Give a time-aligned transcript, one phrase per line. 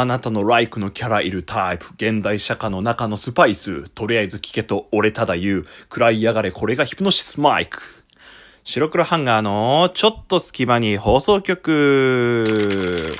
[0.00, 1.88] あなたのライクのキャラいるタイプ。
[1.96, 3.86] 現代社会の中のスパイス。
[3.90, 5.66] とりあえず聞けと俺ただ言う。
[5.90, 7.82] 食らいやがれこれがヒプノシスマイク。
[8.64, 13.14] 白黒ハンガーのちょっと隙間に放送局。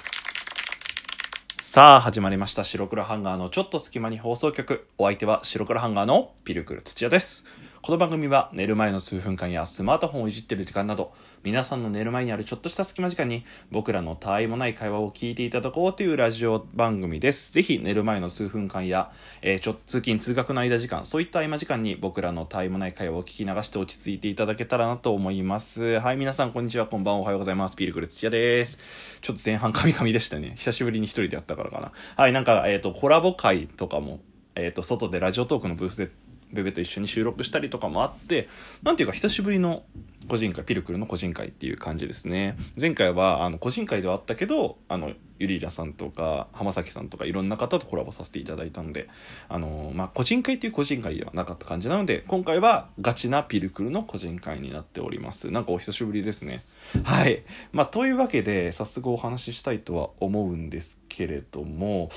[1.61, 2.65] さあ、始まりました。
[2.65, 4.87] 白黒ハンガーのちょっと隙間に放送局。
[4.97, 7.44] お相手は白黒ハンガーのピルクル土屋です。
[7.83, 17.51] この番組は寝る前の数分間やスマートフォンをいじってる時間など、皆さんの寝る前にあるちょっとした隙間時間に僕らの他愛もない会話を聞いていただこうというラジオ番組です。
[17.55, 19.10] ぜひ寝る前の数分間や、
[19.41, 26.00] えーちょ通勤通学の間時間、そういった合間時間に僕らの他愛もない会話を聞き流して落ち着いていただけたらなと思います。
[26.00, 27.77] はい、皆さんこんにちは、こんばんは、おはようございます。
[27.77, 28.77] ピールクル土屋です。
[29.22, 30.52] ちょっと前半カミカミでしたね。
[30.56, 31.92] 久しぶりに一人でやったからかな。
[32.14, 34.20] はい、なんか、えっ、と、コラボ会とかも、
[34.55, 36.10] えっ、と、外でラジオトークのブースで
[36.52, 38.48] ベベと一緒に収録したりとかもあって
[38.82, 39.84] なんていうか久しぶりの
[40.28, 42.56] 個人会ピルクルの個人会っていう感じですね。
[42.80, 49.08] 前回はあの個人会ではあったけどあのゆりらさんとか浜崎さんとかいろんな方とコラボさせていただいたので
[49.48, 55.50] あの、まあ、個人会っていう個人会ではなかった感じなので今回はガチなピルクルの個人会になっております。
[55.50, 56.60] なんかお久しぶりですね。
[57.03, 57.42] はい。
[57.72, 62.10] まあというわけで早速お話ししたいとは思うんですけれども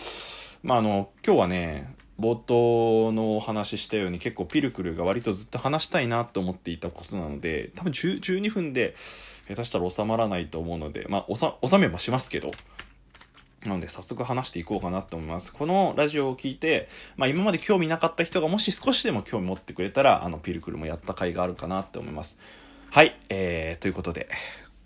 [0.61, 8.95] まああの今日はね冒頭のお話ししたように結構ピルクルが割とずっと話したいなと思っていたことなので多分12分で
[9.49, 12.51] 下手したら収まらないと思うのでまあおさ収めはしますけど
[13.65, 15.53] なので早速話していこうかなと思います。
[15.53, 22.39] このラジオを聞いて、まあ、今まで興味なかった人がもし少しでも興味持ってくれたらあのピルクルもやった甲斐があるかなって思います。
[22.91, 24.29] はい、えー、ということで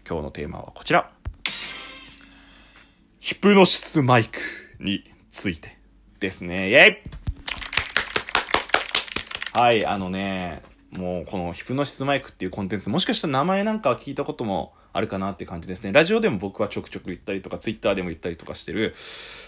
[0.08, 1.12] 今日のテーマはこちら。
[3.20, 4.40] ヒプノシスマイク
[4.80, 5.78] について
[6.20, 6.70] ですね。
[6.70, 7.27] イェイ!
[9.58, 15.92] はい、あのね、もうこのヒプノシスマイクっていうコンテンツ、もしかしたら名前なんかは聞いたこともあるかなって感じですね。
[15.92, 18.94] ラジオでも僕はちょくちょく言ったりとか、ツイッターでも言ったりとかしてる、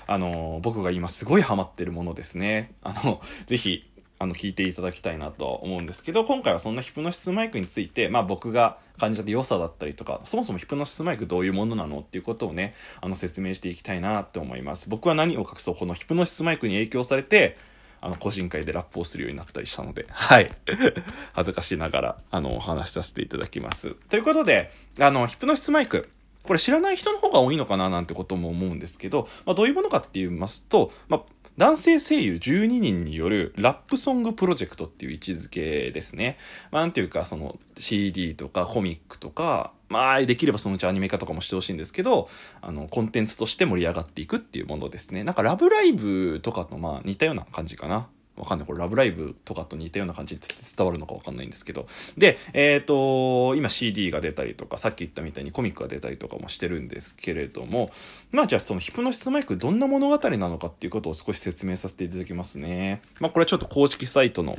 [0.07, 2.73] あの、僕が今すごいハマってるものですね。
[2.81, 3.87] あの、ぜひ、
[4.17, 14.89] あの、聞いていただきたいなと思うんですけど、今回はそんなヒプノシスマイクについて、まあ僕が感じた良さだったりとか、そもそもヒプノシスマイクどういうものなのっていうことをね、あの、説明していきたいなと思います。
[14.89, 17.57] 僕は何を隠そう、このヒプノシスマイクに影響されて、
[18.01, 20.51] あの、個人会でラップをするようになったりしたので、 はい。
[21.33, 23.91] 恥ずかしながら、あの、お話しさせていただきます。
[24.09, 26.09] ということで、あの、ヒプノシスマイク。
[26.43, 31.21] これ知らない人の方が多いのかななんてことも思うんですけど、まあ、どういうものかって言いますと、まあ、
[31.57, 36.37] 男性声優12人によるラップソングプロジェクトっていう位置づけですね。
[36.71, 42.29] まあ、なんていうか、その CD とかコミックとか、まあ、できればそのうちアニメ化とかもしてほしいんですけど、
[42.61, 45.23] あの、コンテンツとして盛り上がっていくっていうものですね。
[45.23, 48.07] なんか、ラブライブとかとまあ似たような感じかな。
[48.39, 48.67] わかんない。
[48.67, 51.87] これ、ラブライブとかと似たような感じって伝わるのかわかんないんですけど。
[52.17, 57.91] で、えっ、と、今 CD が出たりとか、さっき言ったみたいにコミックが出たりとかもしてるんですけれども、
[58.31, 63.01] まあじゃあそのヒプノシスマイクどんな物語なのかっていうことを少し説明させていただきますね。
[63.19, 64.57] まあこれはちょっと公式サイトの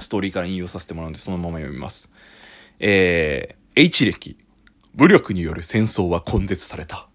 [0.00, 2.10] ストーリーから引用させてもらうんで、そのまま読みます。
[2.78, 4.38] えー、H 歴。
[4.94, 7.08] 武力による戦争は根絶された。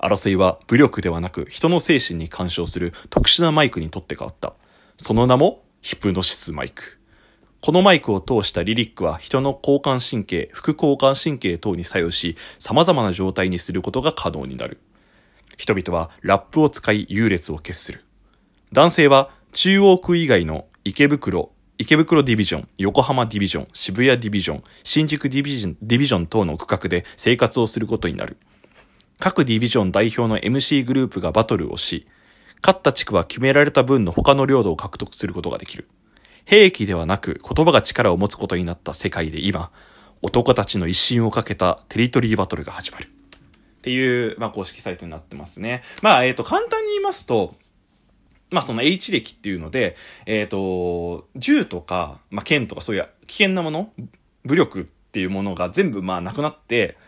[0.00, 4.54] 争いは武力ではなく人の精神に干渉する特殊なマイクにとって変わった。
[5.02, 6.98] その名もヒプノシスマイク。
[7.62, 14.78] このマイクを通したリリックは人の交感神経、副交感神経等に作用し、様々な状態にすることが可能になる。
[15.56, 18.04] 人々はラップを使い優劣を決する。
[18.72, 28.36] 男性は中央区以外の池袋、池袋ディビジョン、横浜ディビジョン、渋谷ディビジョン、新宿ディビジョン、ディビジョン等の区画で生活をすることになる。
[29.18, 32.06] 各ディビジョン代表の MC グループがバトルをし、
[32.62, 35.88] 勝った地区は決められた分の他の領土を獲得することができる。
[36.44, 39.70] 兵器ではなく言葉が力を持つことになった世界で今、
[40.22, 43.04] 男たちの一心をかけたテリトリーバトルが始まる。
[43.06, 45.82] っていう、まあ、公式サイトになってますね。
[46.02, 47.54] まあ、えっ、と、簡単に言いますと、
[48.50, 53.92] まあ、その H 歴っていうので、えっ、と、銃とか、まあ、剣とかそういう危険なもの、
[54.44, 56.98] 武力っていうものが全部、まあ、なくなって、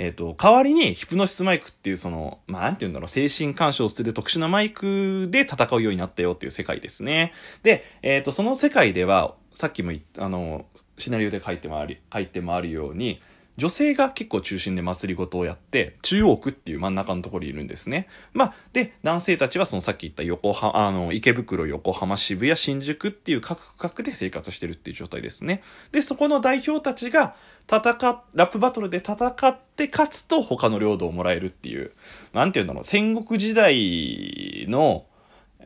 [0.00, 7.34] えっ、と、代わりにヒプノシスマイクっていうその、まあ、なんて言うんだろう、精神干渉する特殊なマイクで戦うようになったよっていう世界ですね。
[7.62, 10.64] で、えっ、と、その世界では、さっきも、あの、
[10.96, 13.20] シナリオで書いてもあり、書いてもあるように、
[13.60, 18.08] 女性が結構中心で祭り事をやって、中央区っていう真ん中のところにいるんですね。
[18.32, 25.62] まあ、で、男性たちはそのさっき言った横浜、あの、池袋、横浜、渋谷、新宿っていう各区画で生活してるっていう状態ですね。
[25.92, 27.36] で、そこの代表たちが
[27.68, 31.92] 戦、ラップバトルで戦って勝つと他の領土をもらえるっていう、
[32.32, 35.04] なんていうんだろう、戦国時代の、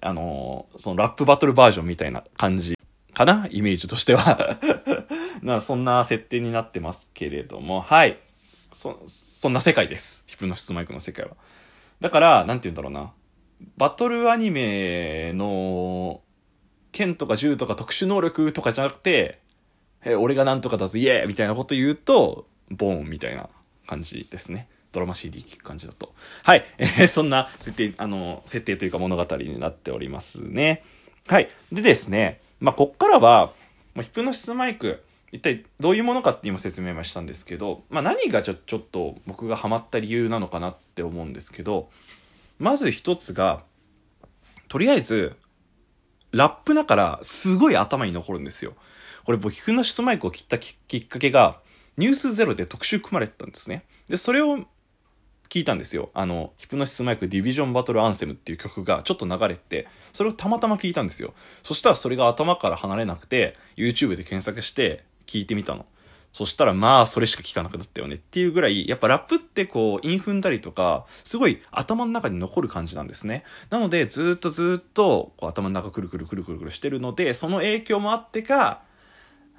[0.01, 2.77] あの、そのラップバトルバージョンみたいな感じ
[3.15, 4.59] かなイメージとしては。
[5.45, 8.19] なそんな設定になってますけれども、はい。
[8.73, 10.25] そ、そんな世界です。
[10.27, 11.37] ヒプノシスマイクの世界は。
[12.01, 13.13] だから、なんて言うんだろうな。
[13.77, 16.23] バトルアニメの
[16.93, 19.41] 剣とか銃とか特殊能力とかじゃなくて、
[20.05, 23.49] え俺がなんとかだぞイエーみたいなこと言うと、ボーンみたいな
[23.87, 24.69] 感じですね。
[24.93, 26.15] ドラマ CD 聞く感じだと。
[26.43, 26.65] はい。
[26.79, 30.85] えー、そんな設定、あの、設定というか物語になっておりますね。
[31.27, 31.49] はい。
[31.73, 33.53] でですね、まあ、こっからは、
[33.95, 35.05] まあ、ヒプノシスマイク、
[35.35, 41.91] 一体どういうものかって今説明はしたんですけど、まあ、何がちょちょっと僕がハマった理由なのかなって思うんですけど
[42.61, 43.65] まず一つが
[44.69, 45.35] とりあえず
[46.31, 48.75] ラップだからすごい頭に残るんですよ。
[49.25, 51.59] これ僕ヒプノシスマイクを切ったきっかけが
[51.97, 53.85] ニュースゼロで特集組まれてたんですね。
[54.09, 54.61] でそれを
[55.49, 56.11] 聞いたんですよ。
[56.15, 61.35] あの、ヒプノシスマイクディビジョンバトルアンセムっていう曲がちょっと流れて、それをたまたま聞いたんですよ。
[61.63, 65.87] そしたらそれが頭から離れなくて、YouTube で検索して聞いてみたの。
[66.33, 73.45] そしたらまあそれしか聞かなくなったよねっていうぐらい、やっぱラップってこう、韻踏んだりとか、すごい頭の中に残る感じなんですね。
[73.71, 78.83] なのでずっとずっとこう頭の中くるくるくるくるくるしてるので、その影響もあってか、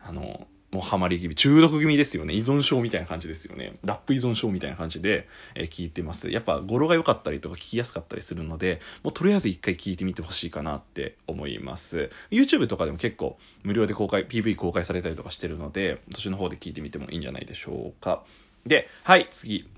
[0.03, 2.33] あの、もうハマり気味、中毒気味ですよね。
[2.33, 3.73] 依存症みたいな感じですよね。
[3.85, 5.25] ラップ依存症みたいな感じで、
[5.55, 6.29] えー、聞いてます。
[6.29, 12.09] やっぱ語呂が良かったりとか聞きやすかったりするので、もうとりあえず一回聞いてみてほしいかなって思います。
[12.29, 18.25] YouTube とかでも結構無料で公開、PV 公開されたりとかしてるので、そっちの方で聞いてみてもいいんじゃないでしょうか。
[18.65, 19.69] で、はい、次。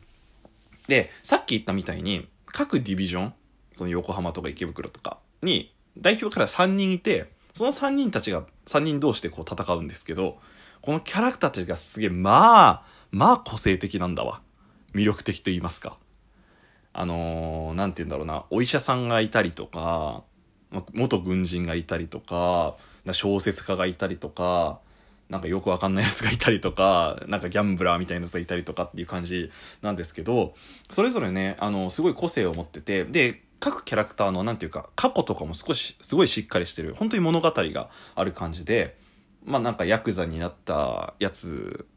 [0.87, 3.33] で、さっき言ったみたいに、各ディビジョン、
[3.75, 10.39] その横浜とか池袋とかに、代表から3人いて、その3人たちが3人同士でこう戦うんですけど、
[10.81, 14.41] このキャラクターたちがすげえ、まあ、まあ個性的なんだわ。
[14.93, 15.97] 魅力的と言いますか。
[16.93, 20.23] あのー、て言うんだろうな、お医者さんがいたりとか、
[20.93, 22.75] 元軍人がいたりとか、
[23.11, 24.79] 小説家がいたりとか、
[25.29, 29.51] なんかよくわかんないやつがいたりとか、なんかギャンブラーみたいなやつがいたりとかっていう感じ
[29.81, 30.55] なんですけど、
[30.89, 38.97] それぞれね、あの、すごい個性を持ってて、で、各キャラクターの、なんていうか、過去とかも少し、すごいしっかりしてる、本当に物語がある感じで、
[39.47, 41.87] まあなんかヤクザになったやつ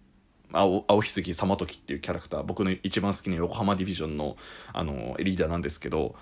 [0.52, 4.37] 青青ひすぎ様時っていうキャラクター僕の一番好きな横浜ディビジョンの
[4.73, 6.14] あのリーダーなんですけど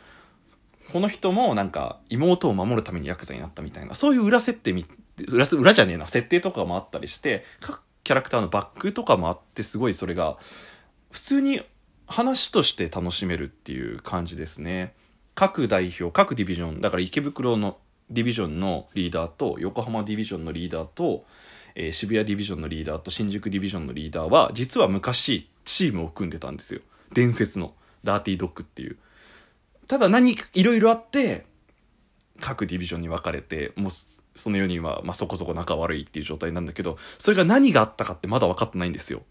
[0.91, 4.87] この人もなんか妹を守るためにヤクザになったみたいなそういう裏設定み
[5.29, 10.39] 裏裏じゃねえな設定とかもあったりして各キャラクターのバックとかもあってすごいそれが
[11.11, 11.63] 普通に
[12.07, 14.95] 話として楽しめるっていう感じですね。
[15.35, 17.77] 各代表各ディビジョンだから池袋の
[18.11, 21.25] ディビジョンのリーダーと横浜ディビジョンのリーダーと、
[21.75, 26.81] えー、渋谷ディビジョンのリーダーと新宿ディビジョンのリーダーは実は昔チームを組んでたんですよ。
[27.13, 27.75] 伝説の
[28.05, 28.97] ダーティードッグっていう。
[29.87, 31.47] ただ何いろいろあって
[32.41, 39.23] 各ディビジョンに分かれてもうその4人は、まあ、そこそこ仲悪いっていう状態なんだけどそれが何があったかってまだ分かってないんですよ。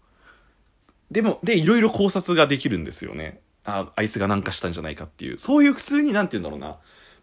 [1.10, 3.40] でもでいろいろ考察ができるんですよね。
[3.64, 5.38] ああいつが何かしたんじゃないかっていう。
[5.38, 6.76] そういう普通に何て言うんだろうな。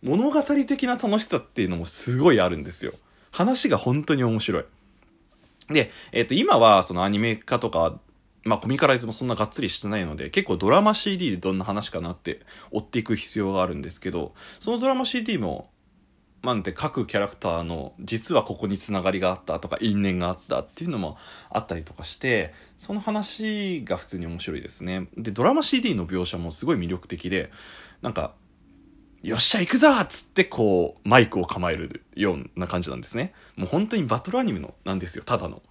[0.04, 2.94] 物語的な楽しさっていうのもすごいあるんですよ。
[3.32, 4.66] 話が本当に面白い。
[5.70, 8.00] で、えっ、ー、と、今はそのアニメ化とか、
[8.44, 15.70] まあコミカライズもそんながっつりしてないので、結構ドラマ CD でどんな話かなって追っていく必要があるんですけど、そのドラマ CD も、
[16.46, 21.18] なんて各キャラクターの実はここにつながりがあったとか因縁があったっていうのも
[21.50, 27.52] あったりとかしてその話が普通に面白いですねでドラマ CD の描写もすごい魅力的で
[28.04, 28.36] なんか
[29.26, 33.34] よっしゃ行くぞっつってこうマイクを構えるような感じなんですね。
[33.56, 35.64] もう本当にバトルアニメのなんですよただの。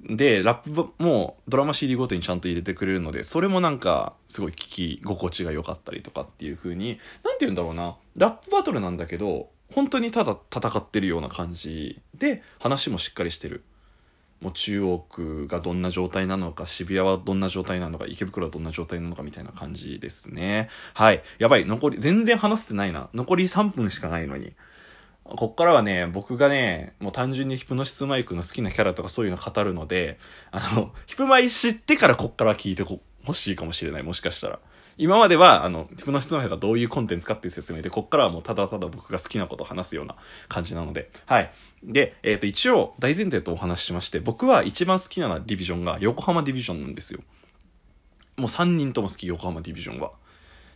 [0.00, 7.96] でラップもドラマ CD ごとにちゃんと入れてくれるのでそれもなんかすごい聞き心地が良かったりとかっていう風に何て言うんだろうな。
[8.16, 13.64] ラップバトルなんだけど本当にただ戦ってるような感じで話もしっかりしてる。
[14.40, 20.70] もう中央区がどんな状態なのか、渋谷はどんな状態なのか、池袋はどんな状態なのかみたいな感じですね。
[20.94, 21.22] はい。
[21.38, 21.66] やばい。
[21.66, 23.10] 残り、全然話せてないな。
[23.12, 24.54] 残り3分しかないのに。
[25.24, 30.18] こっからはね、僕がね、もう単純にヒプノシスマイクの好きなキャラとかそういうの語るので、
[30.50, 33.00] あの、ヒプマイ知ってからこっから聞いてほ
[33.34, 34.02] しいかもしれない。
[34.02, 34.58] もしかしたら。
[35.00, 40.14] 今までは、あの、プノ質問がどういうコンテンツかっていう説明で、こっからはもうただただ僕が好きなことを話すような
[40.48, 41.50] 感じなので、はい。
[41.82, 47.20] で、えっ、ー、と、一応、大前提とお話ししまして、僕は一番好きなディビジョンが横浜ディビジョンなんですよ。
[48.36, 50.12] もう3人とも好き、横浜ディビジョンは。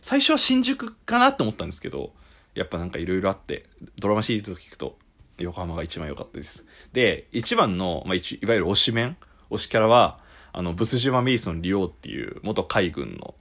[0.01, 2.11] 最初は新宿かなって思ったんですけど、
[2.55, 3.67] やっぱなんかいろいろあって、
[3.99, 4.97] ドラマ CD と聞くと、
[5.37, 6.65] 横浜が一番良かったです。
[6.93, 9.17] で、一番の、まあ、いわゆる推しメン
[9.51, 10.19] 推しキャラは、
[10.51, 13.35] あの、ブス島メイソン・リオっていう元海軍の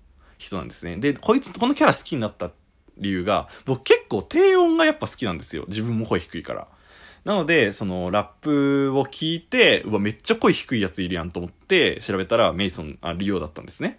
[0.47, 0.97] 人なんですね。
[0.97, 2.51] で、こいつ、このキャラ好きになった
[2.99, 5.65] 理由が、僕結構低音がやっぱ好きなんですよ。
[5.69, 6.69] 自分も声低いから。
[7.25, 13.99] なので、その、ラップを聞いて、うわ、めっちゃ声低いやついるやんと思って調べたら、メイソン、あ、リオだったんですね。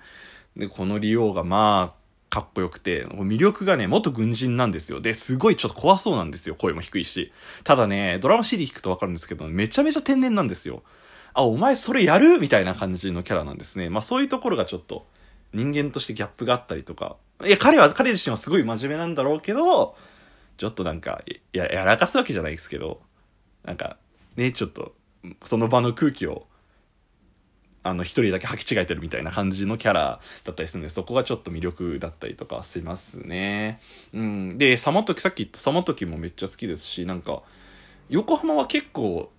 [0.55, 4.99] で、このリオがまあ、かっこよくて、魅力がね、元軍人なんですよ。
[4.99, 6.55] で、すごいちょっと怖そうなんですよ。
[6.55, 7.31] 声も低いし。
[7.63, 10.83] ただね、ドラマ CD 聞くとわかるんですけど、めちゃめちゃ天然なんですよ。
[11.33, 12.39] あ、お前それやる？
[12.39, 13.89] みたいな感じのキャラなんですね。
[13.89, 15.07] まあそういうところがちょっと、
[15.55, 17.15] 人間としてギャップがあったりとか。
[17.43, 19.95] いや、彼は、彼自身はすごい真面目なんだろうけど、
[20.57, 23.01] ちょっとなんか、や、やらかすわけじゃないですけど、
[23.63, 23.97] なんか、
[24.35, 24.93] ね、ちょっと、
[25.43, 26.45] その場の空気を、
[27.83, 33.79] あの、一人だけ履き違えてるみたいな感じのキャラだったりするんで、そこがちょっと魅力だったりとかしますね。
[34.13, 34.57] うん。
[34.57, 37.43] で、サマトキ、さっき言ったサマトキもめっちゃ好きですし、なんか、
[38.09, 39.31] 横浜は結構、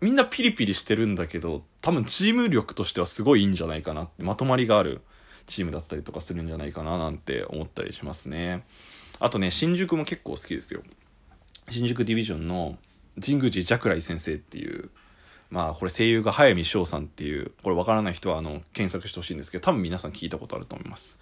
[0.00, 5.00] みんなピリピリしてるんだけど、多分チーム力としてはすごいいいんじゃないかなって、まとまりがある
[5.46, 8.64] チームだったりとかするんじゃないかななんて思ったりしますね。
[9.18, 10.82] あとね、新宿も結構好きですよ。
[11.70, 12.76] 新宿ディビジョンの
[13.20, 14.90] 神宮寺寂来先生っていう、
[15.50, 21.18] まあこれ声優が早見翔さんっていう、これわからない人はあの検索してほしいんですけど、多分皆さん聞いたことあると思います。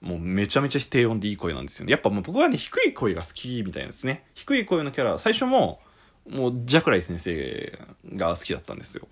[0.00, 1.92] もうめちゃめちゃ低音でいい声なんですよね。
[1.92, 4.24] やっぱもう僕はね、低い声が好きみたいなんですね。
[4.34, 5.80] 低い声のキャラ、最初も、
[6.28, 7.78] もうジャクライ先生
[8.14, 9.08] が好きだったんですよ。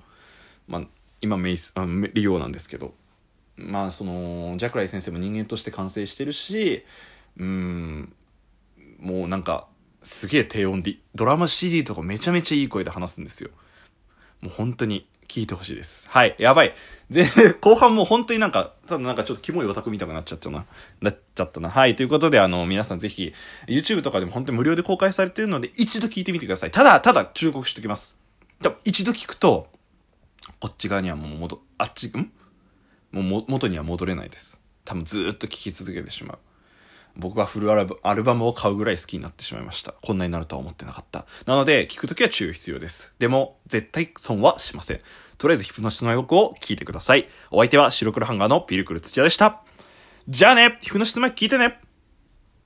[0.69, 0.83] まあ、
[1.21, 2.95] 今メイス、あリオなんですけど。
[3.67, 6.85] まあその、ジャクライ先生も人間として完成してるし、
[7.39, 8.13] うん、
[8.99, 9.69] もうなんか、
[10.03, 13.51] すげえ低音で、ドラマ CD とかめちゃめちゃいい声で話すんですよ。
[14.41, 16.09] もう本当に聞いてほしいです。
[16.09, 16.35] はい。
[16.39, 16.75] やばい。
[17.11, 20.67] 全然、 後半も本当になんか、ただなんかちょっとキモいオタク見たくなっちゃったな。
[21.01, 21.71] なっちゃったな。
[21.71, 21.97] はい。
[21.97, 23.33] ということで、あの、皆さんぜひ、
[23.69, 26.71] YouTube とかでも本当に無料で公開されてるので、一度聞いてみてください。
[26.71, 28.19] ただ、ただ、忠告しときます。
[28.85, 29.69] 一度聞くと、
[30.59, 32.33] こっち側にはもう戻、あっち、ん？
[33.13, 34.59] もうも元には戻れないです。
[34.85, 36.39] 多分ずっと聞き続けてしまう。
[37.17, 39.95] 僕はフルアルアルバムを買うぐらい好きになってしまいました。
[40.01, 41.27] こんなになるとは思ってなかった。
[41.47, 43.13] なので、聞くときは注意必要です。
[43.19, 45.01] でも、絶対損はしません。
[45.39, 47.29] とりあえず、ヒプノシスの欲を聞いてください。
[47.51, 49.63] お相手は白黒ハンガーのピルクル土屋でした。
[50.29, 51.81] じゃあねヒプノシスの前聞いてね